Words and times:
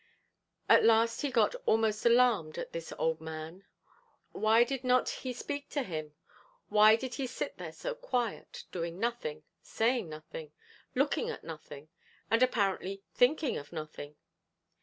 At 0.67 0.83
last 0.83 1.21
he 1.21 1.29
got 1.29 1.53
almost 1.67 2.07
alarmed 2.07 2.57
at 2.57 2.71
this 2.73 2.91
old 2.97 3.21
man; 3.21 3.67
why 4.31 4.63
did 4.63 4.83
not 4.83 5.09
he 5.09 5.31
speak 5.31 5.69
to 5.69 5.83
him? 5.83 6.15
why 6.69 6.95
did 6.95 7.13
he 7.13 7.27
sit 7.27 7.59
there 7.59 7.71
so 7.71 7.93
quiet, 7.93 8.63
doing 8.71 8.99
nothing 8.99 9.43
saying 9.61 10.09
nothing 10.09 10.53
looking 10.95 11.29
at 11.29 11.43
nothing 11.43 11.89
and 12.31 12.41
apparently 12.41 13.03
thinking 13.13 13.57
of 13.59 13.71
nothing? 13.71 14.15